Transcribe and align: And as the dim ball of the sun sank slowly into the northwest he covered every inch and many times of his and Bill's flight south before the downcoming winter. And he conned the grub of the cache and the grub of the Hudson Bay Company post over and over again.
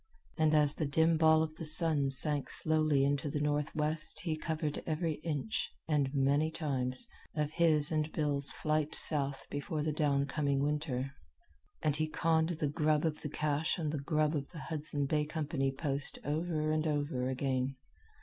And 0.35 0.55
as 0.55 0.73
the 0.73 0.87
dim 0.87 1.15
ball 1.15 1.43
of 1.43 1.53
the 1.57 1.63
sun 1.65 2.09
sank 2.09 2.49
slowly 2.49 3.05
into 3.05 3.29
the 3.29 3.39
northwest 3.39 4.21
he 4.21 4.35
covered 4.35 4.81
every 4.87 5.19
inch 5.23 5.69
and 5.87 6.11
many 6.11 6.49
times 6.49 7.05
of 7.35 7.51
his 7.51 7.91
and 7.91 8.11
Bill's 8.11 8.51
flight 8.51 8.95
south 8.95 9.45
before 9.51 9.83
the 9.83 9.93
downcoming 9.93 10.57
winter. 10.57 11.13
And 11.83 11.97
he 11.97 12.07
conned 12.07 12.49
the 12.49 12.67
grub 12.67 13.05
of 13.05 13.21
the 13.21 13.29
cache 13.29 13.77
and 13.77 13.91
the 13.91 13.99
grub 14.01 14.35
of 14.35 14.49
the 14.49 14.57
Hudson 14.71 15.05
Bay 15.05 15.23
Company 15.23 15.71
post 15.71 16.17
over 16.25 16.71
and 16.71 16.87
over 16.87 17.29
again. 17.29 17.75